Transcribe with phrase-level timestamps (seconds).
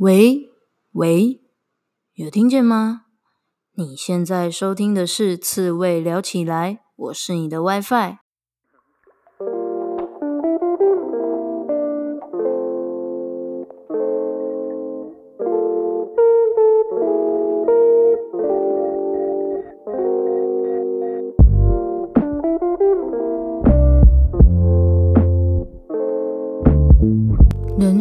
[0.00, 0.48] 喂
[0.92, 1.42] 喂，
[2.14, 3.02] 有听见吗？
[3.74, 8.29] 你现在收听的是刺猬聊起来，我是你的 WiFi。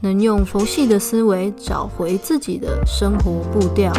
[0.00, 3.92] 能用佛系的思维找回自己的生活步调。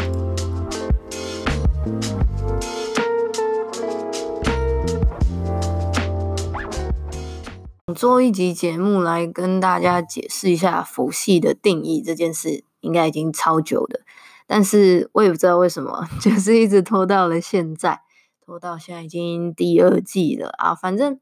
[7.93, 13.99] 做一集节目来跟大家解释一下佛系的定义这件事，应该已经超久的，
[14.48, 17.99] 但是我也不知道为什么， 就是一直拖到了现在，
[18.46, 20.74] 拖到现在已经第二季了啊。
[20.74, 21.20] 反正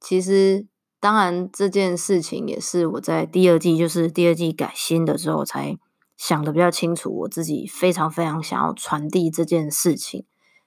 [0.00, 0.66] 其实。
[1.06, 5.78] 当然，这件事情也是我在第二季，就是第二季改新的时候才
[6.16, 7.20] 想的比较清楚。
[7.20, 10.24] 我自己非常非常想要传递这件事情，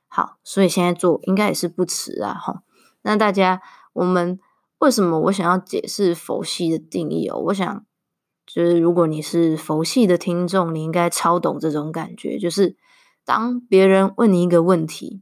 [0.08, 2.34] 好，所以现在做应该也是不迟啊。
[2.36, 2.64] 哈，
[3.02, 4.40] 那大家，我们
[4.78, 7.38] 为什么我想要解释佛系的定义哦？
[7.48, 7.86] 我想，
[8.48, 12.78] 就是如果你是佛系的听众，你应该超懂这种感觉，就是
[13.26, 15.22] 当别人问你一个问题，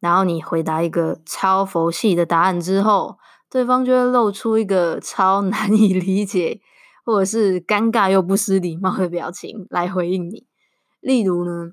[0.00, 3.18] 然后你回答一个超佛系的答案之后。
[3.54, 6.60] 对方就会露出一个超难以理解，
[7.04, 10.44] 或者是尴尬又不失礼貌的表情来回应你。
[10.98, 11.70] 例如呢，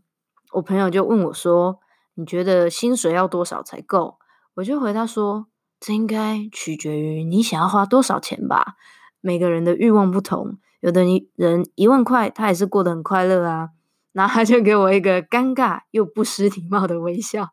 [0.51, 1.79] 我朋友就问我说
[2.13, 4.19] ：“你觉得薪水要多少才够？”
[4.53, 5.47] 我就回他说
[5.81, 8.75] ：“这应该取决于你想要花多少钱吧。
[9.19, 11.03] 每个人的欲望不同，有的
[11.35, 13.69] 人一万块他也是过得很快乐啊。”
[14.13, 17.49] 然后他就给我一个尴尬又不失礼貌的微笑，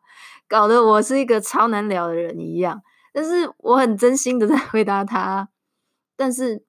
[0.47, 2.83] 搞得我是一个超难聊的人一样。
[3.11, 5.49] 但是我很真心的 在回答他，
[6.15, 6.63] 但是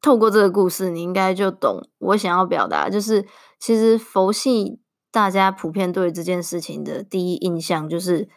[0.00, 3.26] 透过这个故事，你应该就懂我想要表达，就是
[3.58, 4.80] 其实佛系
[5.10, 8.28] 大家普遍对这件事情的第一印象就是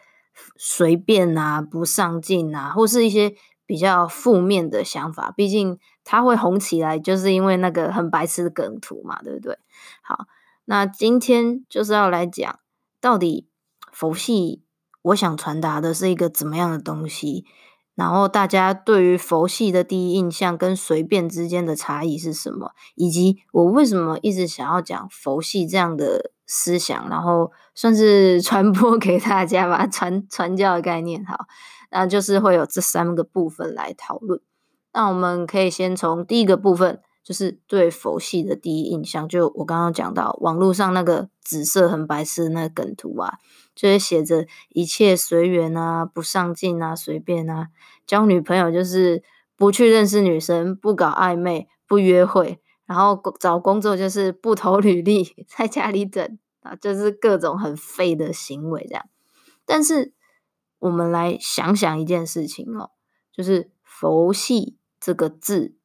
[0.56, 3.34] 随便啊、不上进啊，或是一些
[3.66, 5.32] 比较负面的想法。
[5.36, 9.58] 毕竟它会红起来，就是因为那个很白痴的梗图嘛，对不对？
[10.02, 10.26] 好，
[10.64, 12.58] 那今天就是要来讲
[13.00, 13.48] 到底
[13.92, 14.62] 佛系。
[15.02, 17.44] 我想传达的是一个怎么样的东西，
[17.94, 31.24] 然后大家对于佛系的第一印象跟随便之间的差异是什么，以及我为什么一直想要讲佛系这样的思想，然后算是 传播给大家吧，传传教的概念。
[31.24, 31.46] 好，
[31.90, 34.40] 那就是会有这三个部分来讨论。
[34.92, 43.38] 那我们可以先从第一个部分，就是对佛系的第一印象，就我刚刚讲到网络上那个紫色很白痴那个梗图啊。
[43.74, 47.68] 就是写着一切随缘啊，不上进啊，随便啊。
[48.06, 49.22] 交女朋友就是
[49.56, 52.60] 不去认识女生，不搞暧昧，不约会。
[52.84, 59.06] 然后找工作就是不投履历， 在家里等啊，就是各种很废的行为这样。
[59.64, 60.12] 但是
[60.80, 62.90] 我们来想想一件事情哦，
[63.32, 65.76] 就是佛系这个字，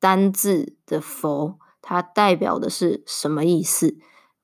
[0.00, 3.96] 单字的佛，它代表的是什么意思？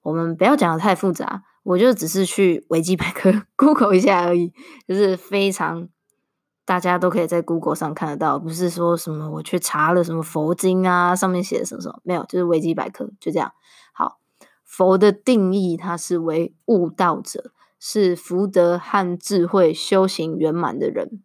[0.02, 1.42] 我们不要讲得太复杂。
[1.64, 4.52] 我就只是去维基百科 Google 一下而已，
[4.86, 5.88] 就是非常
[6.64, 13.52] 大家都可以在 Google 上看得到，不是说什么我去查了什么佛经啊，上面写的什么什么，没有，就是维基百科就这样。
[13.92, 14.20] 好，
[14.62, 17.50] 佛的定义它是为悟道者，
[17.80, 21.20] 是福德和智慧修行圆满的人。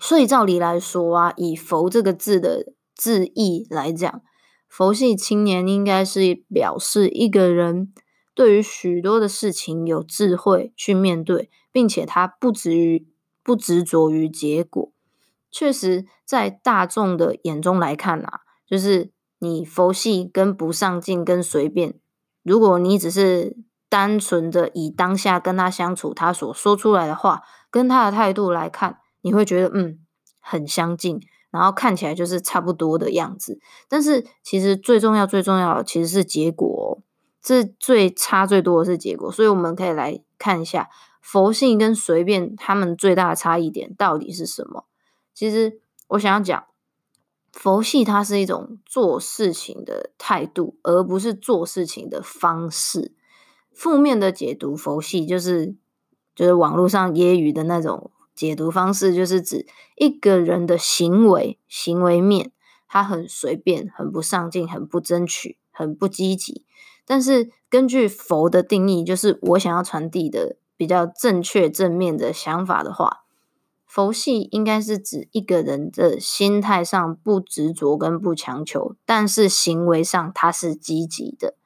[0.00, 4.20] 所以照理来说啊，以佛这个字的字义来讲，
[4.68, 7.94] 佛系青年应该是表示一个人。
[8.34, 13.08] 对于许多的事情有智慧去面对，并且他不执于
[13.42, 14.92] 不执着于结果。
[15.50, 21.98] 确实，在大众的眼中来看啊，就是你佛系跟不上进跟随便。
[22.44, 23.56] 如果你只是
[23.88, 29.98] 单纯的以当下跟他相处，他所说出来的话跟他的态度来看，你会觉得嗯
[30.38, 31.20] 很相近，
[31.58, 33.58] 然后看起来就是差不多的样子。
[33.88, 37.02] 但是其实最重要最重要的其实是结果哦。
[37.40, 40.90] 这最差最多的是结果，所以我们可以来看一下
[41.22, 44.84] 佛系跟随便他们最大的差异点到底是什么。
[45.32, 46.64] 其实我想要讲，
[47.52, 53.14] 佛系它是一种做事情的态度，而不是做事情的方式。
[53.72, 55.76] 负面的解读佛系就是
[56.34, 62.52] 就是网络上揶揄的那种解读方式，就是指一个人的行为行为面，
[62.86, 66.64] 他很随便，很不上进，很不争取，很不积极。
[67.04, 73.24] 但是根据佛的定义，就是我想要传递的比较正确正面的想法的话，
[73.84, 81.56] 佛系应该是指一个人的心态上不执着跟不强求，但是行为上他是积极的。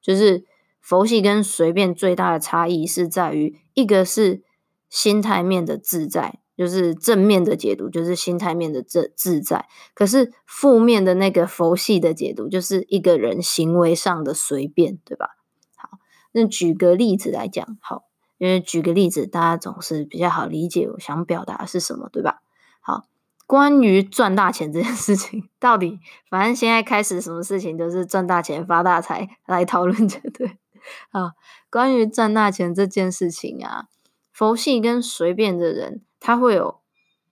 [0.00, 0.46] 就是
[0.80, 4.42] 佛系跟随便最大的差异是在于，一个是
[4.92, 6.38] 心态面的自在。
[6.54, 9.66] 就是正面的解读，就是心态面的自自在。
[9.94, 15.30] 可是负面的那个佛系的解读，就是一个人行为上的随便，对吧？
[15.76, 15.98] 好，
[16.32, 18.04] 那举个例子来讲，好，
[18.36, 22.42] 因为举个例子，大家总是比较好理解我想表达是什么，对吧？
[22.82, 23.06] 好，
[23.46, 30.58] 关于赚大钱这件事情，到底反正现在开始什么事情都是赚大钱发大财来讨论，对不对？
[31.10, 31.32] 啊，
[31.70, 33.86] 关于赚大钱这件事情啊，
[34.42, 36.02] 佛系跟随便的人。
[36.18, 36.80] 他会有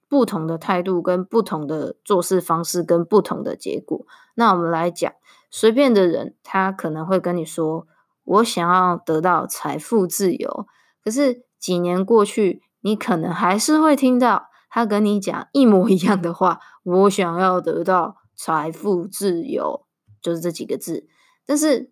[0.08, 4.06] 不同的态度，跟不同的做事方式，跟不同的结果。
[4.36, 5.12] 那我们来讲，
[5.50, 7.88] 随便的人，他可能会跟你说
[8.22, 10.68] ：“我想要得到财富自由。”
[11.02, 19.84] 可是几年过去，你可能还是会听到他跟你讲一模一样的话：“我想要得到财富自由。”
[20.22, 21.08] 就是这几个字，
[21.44, 21.90] 但是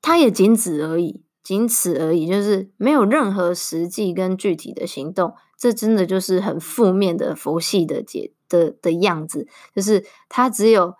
[0.00, 5.34] 他也仅此而已，仅此而已，就是没有任何实际跟具体的行动。
[5.58, 10.94] 这真的就是很负面的佛系的解的的样子，就是他只有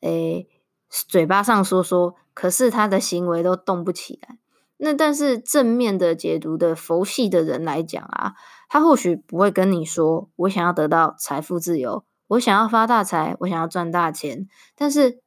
[0.00, 0.48] 诶
[0.88, 4.38] 嘴巴上说说，可是他的行为都动不起来。
[4.78, 8.34] 那但是正面的解读的佛系的人来讲啊，
[8.68, 15.20] 他或许不会跟你说，我想要得到财富自由，我想要发大财，我想要赚大钱，但是。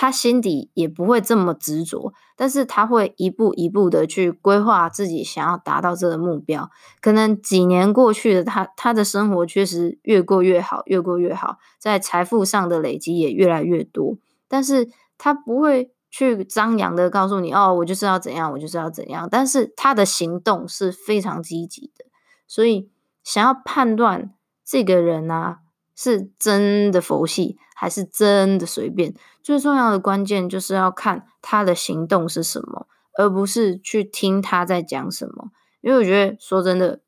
[0.00, 6.70] 他心底也不会这么执着，但是他会一步一步的去规划自己想要达到这个目标。
[7.00, 14.16] 可能几年过去了，他他的生活确实越过越好，越过越好，在财富上的累积也越来越多。
[14.46, 19.26] 但是他不会去张扬的告诉你，哦，我就是要怎样，我就是要怎样。
[19.28, 22.04] 但是他的行动是非常积极的，
[22.46, 22.88] 所以
[23.24, 24.32] 想要判断
[24.64, 25.58] 这个人啊，
[26.00, 29.12] 是真的佛系，还是真的随便？
[29.42, 35.50] 最重要的关键就是要看他的行动是什么，而不是去听他在讲什么。
[35.80, 37.00] 因为我觉得，说真的，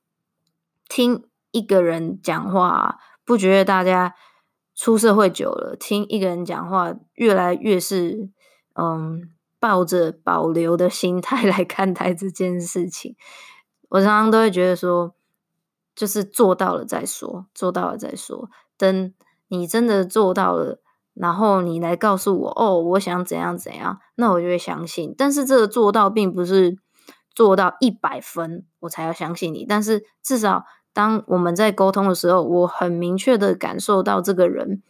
[0.89, 1.23] 听
[1.53, 4.17] 一个人讲话，不觉得大家
[4.75, 8.29] 出社会久了，听一个人讲话越来越是，
[8.75, 13.15] 嗯，抱着保留的心态来看待这件事情。
[13.91, 15.15] 我常常都会觉得说，
[15.95, 18.49] 就是做到了再说，做到了再说。
[18.77, 19.13] 等
[19.49, 20.81] 你真的做到了，
[21.13, 25.15] 然后你来告诉我，哦，我想怎样怎样，那我就会相信。
[25.19, 26.79] 但是这个做到并不是
[27.35, 29.67] 做到一百分，我才要相信你。
[29.67, 34.83] 但是至少当我们在沟通的时候，我很明确的感受到这个人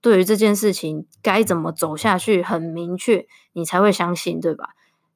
[0.00, 4.70] 对于这件事情该怎么走下去很明确，你才会相信，对吧？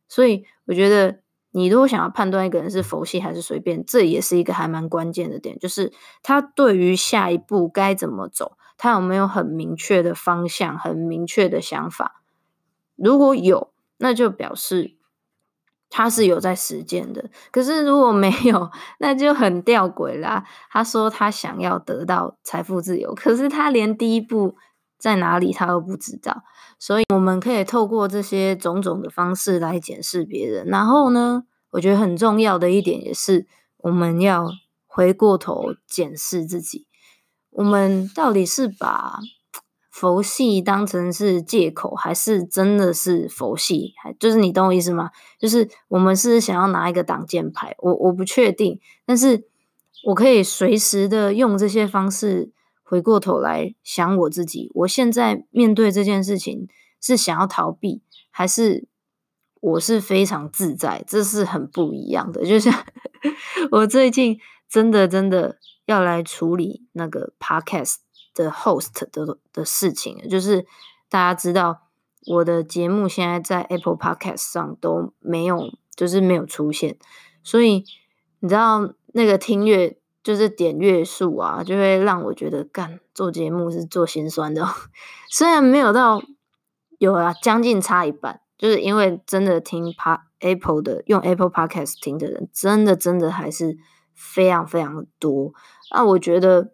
[0.09, 1.21] 所以我觉得。
[1.53, 5.93] 你如果想要判断一个人是佛系还是随便，这也是一个还蛮关键的点，就是
[6.23, 12.23] 他对于下一步该怎么走，他有没有很明确的方向、很明确的想法？
[12.97, 14.95] 如果有，那就表示
[15.89, 17.31] 他是有在实践的。
[17.51, 20.45] 可是如果没有，那就很吊诡啦。
[20.71, 24.57] 他说他想要得到财富自由，可是他连第一步
[25.01, 26.45] 在哪里他都不知道。
[26.79, 31.43] 所以我们可以透过这些种种的方式来检视别人，然后呢，
[31.73, 33.47] 我觉得很重要的一点也是，
[33.79, 34.51] 我们要
[34.87, 36.87] 回过头检视自己，
[37.51, 39.19] 我们到底是把
[39.91, 43.93] 佛系当成是借口，还是真的是佛系？
[44.03, 45.11] 还就是你懂我意思吗？
[45.39, 49.45] 就是我们是想要拿一个挡箭牌，我我不确定，但是
[50.07, 52.53] 我可以随时的用这些方式。
[52.91, 56.67] 回过头来想我自己，我现在面对这件事情
[57.01, 58.89] 是想要逃避，还是
[59.61, 61.05] 我是非常自在？
[61.07, 62.45] 这是很不一样的。
[62.45, 62.75] 就像
[63.71, 67.99] 我最近真的真的要来处理那个 podcast
[68.35, 70.67] 的 host 的的事情，就是
[71.09, 71.83] 大家知道
[72.27, 76.99] 我的节目现在在 Apple Podcast 上都没有，就是没有出现，
[77.45, 77.85] 所以
[78.41, 80.00] 你知道那个听乐。
[80.23, 84.67] 就是点阅数啊，就会让我觉得干做节目是做心酸的。
[85.31, 86.23] 虽然没有到
[86.99, 89.95] 有啊，将近差一半，就是因为真的听
[90.41, 93.77] Apple 的用 Apple Podcast 听的人，真的真的还是
[94.15, 95.53] 非常非常的多。
[95.93, 96.73] 那我觉得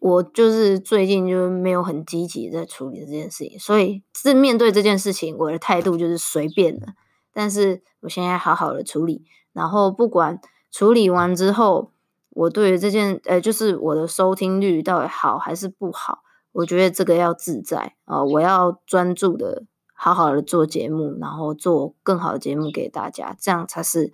[0.00, 6.88] 我就是最近就是没有很积极在处理这件事情，所以是面对这件事情，我的态度就是随便的，
[7.32, 11.92] 但是我现在好好的处理，然后不管处理完之后，
[12.34, 16.22] 我对于这件，呃，就是我的收听率到底好还是不好，
[16.52, 19.64] 我觉得这个要自在啊，我要专注的
[19.94, 24.12] 好好的做节目，然后做更好的节目给大家，这样才是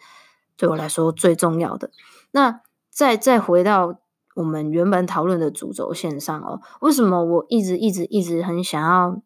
[0.57, 1.91] 对我来说最重要的。
[2.31, 2.61] 那
[2.91, 3.99] 再再回到
[4.37, 9.21] 我们原本讨论的主轴线上哦，为什么我一直一直一直很想要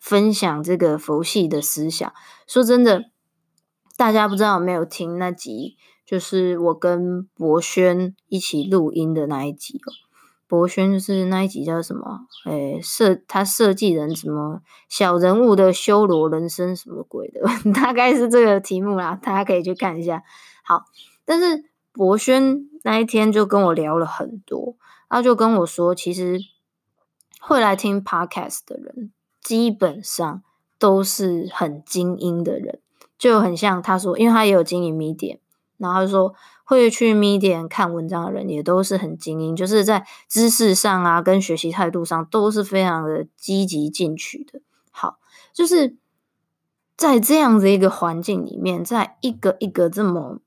[0.00, 2.12] 分享这个佛系的思想？
[2.46, 3.06] 说真的。
[3.94, 5.76] 大家不知道有没有听那集，
[6.12, 9.88] 就是我跟博轩一起录音的那一集哦。
[10.46, 12.26] 博轩就是那一集叫什么？
[12.44, 17.40] 诶，设他设计人什么小人物的修罗人生什么鬼的，
[17.72, 19.18] 大概是这个题目啦。
[19.22, 20.22] 大家可以去看一下。
[20.62, 20.84] 好，
[21.24, 24.76] 但是博轩那一天就跟我聊了很多，
[25.08, 26.38] 他就跟我说，其实
[27.40, 30.42] 会来听 Podcast 的人，基本上
[30.78, 32.80] 都是很精英的人。
[33.16, 35.38] 就很像他说，因为他也有经营 Medium，
[35.78, 44.60] 然后就说会去 Medium 看文章的人也都是很精英，就是在知识上啊，跟学习态度上都是非常的积极进取的。
[44.90, 45.18] 好，
[45.52, 45.96] 就是
[46.96, 50.38] 在这样的一个环境里面，在一个一个这么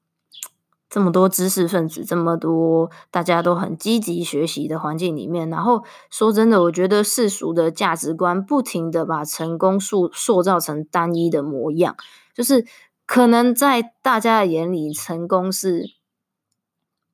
[0.87, 11.97] 这么多知识分子，这么多大家都很积极学习的环境里面，然后说真的，我觉得世俗的价值观不停的把成功塑塑造成单一的模样。
[12.33, 12.65] 就是
[13.05, 15.85] 可能在大家的眼里，成功是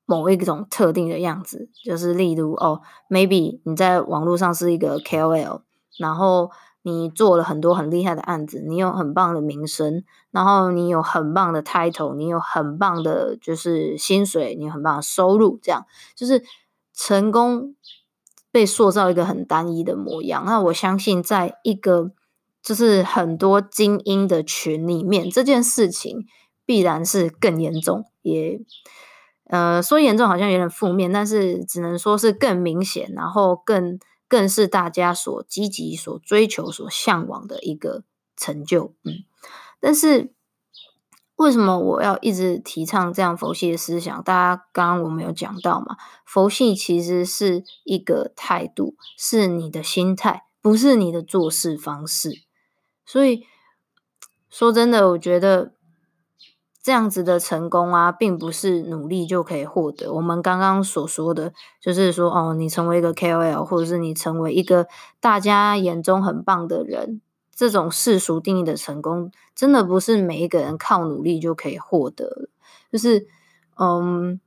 [0.06, 1.68] 某一种特定的样子。
[1.84, 5.62] 就是例如哦，maybe 你在网络上是一个 KOL，
[5.98, 6.50] 然后
[6.82, 16.42] 你做了很多很厉害的案子，你有很棒的名声，然后你有很棒的 title，你有很棒的就是薪水，你有很棒的收入，这样就是
[16.94, 17.76] 成功
[18.50, 20.44] 被塑造一个很单一的模样。
[20.44, 22.10] 那我相信，在一个
[22.62, 26.26] 就是很多精英的群里面，这件事情
[26.64, 28.60] 必然是更严重，也
[29.46, 38.04] 呃说严重好像有点负面，但是只能说是更明显，然后更更是大家所积极、所追求、所向往的一个
[38.36, 38.94] 成就。
[39.02, 39.24] 嗯，
[39.80, 40.32] 但是
[41.34, 44.22] 为什么我要一直提倡这样佛系的思想？
[44.22, 52.44] 大家刚刚我们有讲到嘛，佛系其实是一个态度，是你的心态，不是你的做事方式。
[53.12, 53.44] 所以
[54.48, 55.74] 说真的，我觉得
[56.82, 60.14] 这样子的成功啊，并不是努力就可以获得。
[60.14, 64.88] 我们刚刚所说的，就是说，哦，你成为一个 KOL，或者是你成为一个
[65.20, 67.20] 大家眼中很棒的人，
[67.54, 72.48] 这种世俗定义的成功，真的不是每一个人靠努力就可以获得。
[72.90, 73.26] 就是，
[73.78, 74.40] 嗯，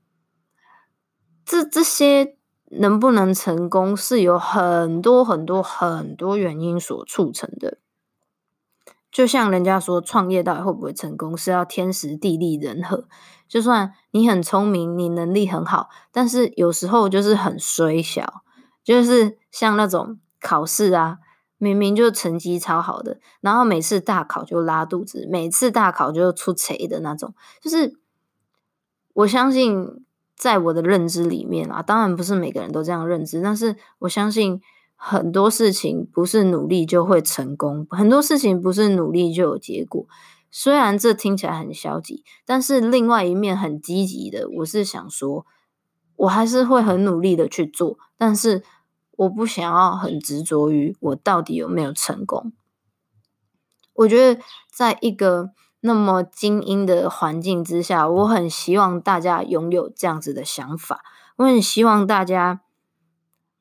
[1.46, 2.36] 这这些
[2.72, 7.78] 能不能成功，是有很多很多很多原因所促成的。
[9.16, 13.08] 就像人家说，创业到底会不会成功，是要天时地利人和。
[13.48, 18.42] 就算你很聪明，你能力很好，但是有时候就是很衰小，
[18.84, 21.20] 就是像那种考试啊，
[21.58, 27.34] 明明就成绩超好的，然后每次大考就拉肚子，每次大考就出错的那种。
[27.62, 27.98] 就是
[29.14, 30.04] 我相信，
[30.36, 34.62] 在我的认知里面啊，当然不是每个人都这样认知，但是我相信。
[35.08, 40.08] 很多事情不是努力就会成功，很多事情不是努力就有结果。
[40.50, 45.46] 虽然这听起来很消极，但是另外一面很积极的，我是想说，
[46.16, 48.64] 我还是会很努力的去做，但是
[49.12, 52.52] 我不想要很执着于我到底有没有成功。
[53.94, 54.42] 我觉得
[54.74, 61.04] 在一个那么精英的环境之下，我很希望大家拥有这样子的想法，
[61.36, 62.62] 我很希望大家。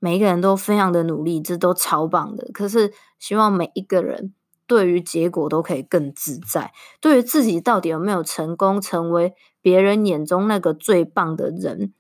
[0.05, 2.51] 每一个人都非常的努力，这都超棒的。
[2.53, 4.35] 可是希望每一个人
[4.67, 9.33] 对于结果都可以更自在，对于自己到底有没有成功，成为
[9.63, 11.95] 别人眼中那个最棒的人，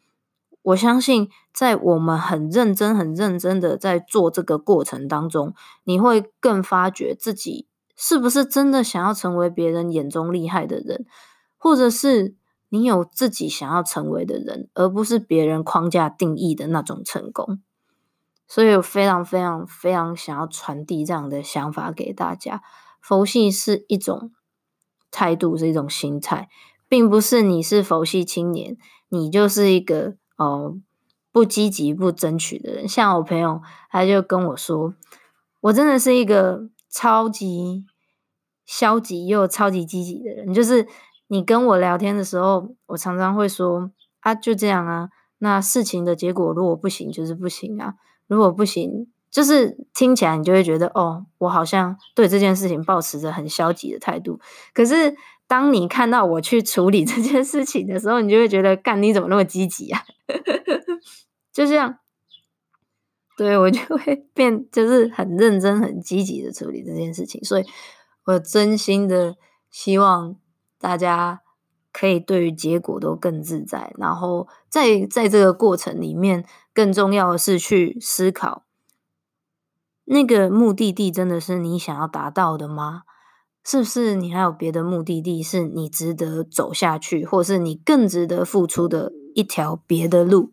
[0.60, 11.06] 我相信在我们很认真、很认真的在做这个过程当中，你会更发觉自己是不是真的想要成为别人眼中厉害的人，
[11.56, 12.34] 或者是
[12.68, 17.60] 你有自己想要成为的人，而不是别人框架定义的那种成功。
[18.46, 22.62] 所以我非常非常非常想要传递这样的想法给大家。
[23.00, 24.32] 佛系是一种
[25.10, 26.48] 态度，是一种心态，
[26.88, 28.76] 并不是你是佛系青年，
[29.08, 30.78] 你就是一个哦
[31.30, 32.88] 不积极、不争取的人。
[32.88, 33.60] 像我朋友，
[33.90, 34.94] 他就跟我说，
[35.60, 37.84] 我真的是一个超级
[38.64, 40.54] 消极又超级积极的人。
[40.54, 40.86] 就是
[41.26, 47.94] 你跟我聊天的时候，我常常会说啊，就这样啊，那事情的结果如果不行，就是不行啊。
[48.26, 54.38] 如果不行，就是听起来你就会觉得，哦，我好像对这件事情抱持着很消极的态度。
[54.72, 55.14] 可是
[55.46, 60.02] 当你看到我去处理 这件事情的时候，你就会觉得，干，你怎么那么积极啊？
[61.52, 61.98] 就这样，
[63.36, 67.42] 对，我就会变，就是很认真、很积极的处理这件事情。
[67.44, 67.64] 所以
[68.24, 69.36] 我真心的
[69.70, 70.36] 希望
[70.78, 71.42] 大家
[71.92, 78.64] 可以对于结果都更自在，然后在在这个过程里面，更重要的是去思考，
[80.06, 83.02] 那个目的地真的是你想要达到的吗？
[83.62, 90.50] 是不是你还有别的目的地，是你值得走下去，或是你更值得付出的一条别的路？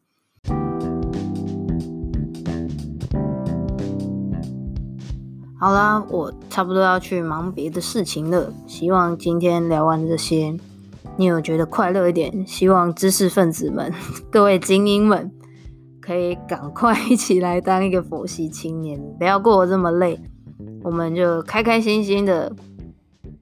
[5.59, 8.53] 好啦，我差不多要去忙别的事情了。
[8.67, 10.55] 希望今天聊完这些，
[11.17, 12.45] 你有觉得快乐一点？
[12.45, 13.91] 希望知识分子们、
[14.31, 15.31] 各位精英们，
[16.11, 20.19] 可以赶快一起来当一个佛系青年，不要过得这么累。
[20.83, 22.53] 我们就开开心心的。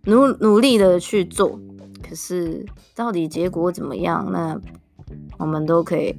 [0.06, 1.60] 努努力的去做，
[2.02, 4.26] 可是到底结果怎么样？
[4.32, 4.60] 那
[5.38, 6.16] 我们都可以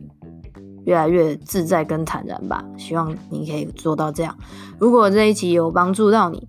[0.85, 2.63] 越来越自在跟坦然吧。
[2.77, 4.37] 希望你可以做到这样。
[4.79, 6.47] 如果这一集有帮助到你，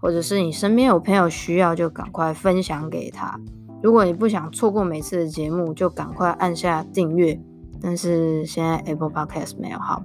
[0.00, 3.40] 或者是你身边有朋友需要，就赶快分享给他。
[3.80, 7.40] 如果你不想错过每次的节目，就赶快按下订阅。
[7.82, 10.02] 但是现在 Apple Podcast 没有好，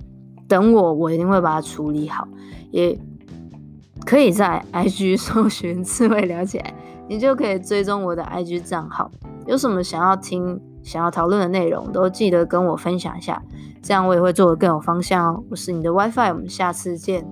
[0.48, 2.28] 等我，我一定会把它处理好。
[2.72, 2.98] 也。
[4.06, 6.74] 可以在 IG 搜寻刺猬聊起来，
[7.10, 9.12] 你就可以追踪我的 IG 账号。
[9.46, 13.42] 有什么想要听、想要讨论的内容，都记得跟我分享一下，
[13.82, 15.44] 这样我也会做的更有方向哦。
[15.50, 17.26] 我是你的 WiFi，我们下次见。